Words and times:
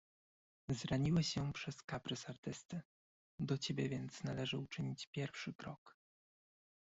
"Zraniłeś 0.69 1.35
ją 1.35 1.53
przez 1.53 1.81
kaprys 1.83 2.29
artysty, 2.29 2.81
do 3.39 3.57
ciebie 3.57 3.89
więc 3.89 4.23
należy 4.23 4.57
uczynić 4.57 5.07
pierwszy 5.07 5.53
krok." 5.53 5.97